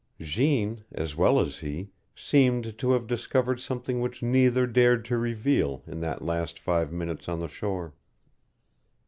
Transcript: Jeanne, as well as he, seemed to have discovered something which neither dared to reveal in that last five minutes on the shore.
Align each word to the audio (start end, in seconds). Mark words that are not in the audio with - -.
Jeanne, 0.19 0.83
as 0.93 1.15
well 1.15 1.39
as 1.39 1.57
he, 1.59 1.91
seemed 2.15 2.75
to 2.79 2.93
have 2.93 3.05
discovered 3.05 3.59
something 3.59 3.99
which 4.01 4.23
neither 4.23 4.65
dared 4.65 5.05
to 5.05 5.15
reveal 5.15 5.83
in 5.85 5.99
that 5.99 6.23
last 6.23 6.57
five 6.57 6.91
minutes 6.91 7.29
on 7.29 7.39
the 7.39 7.47
shore. 7.47 7.93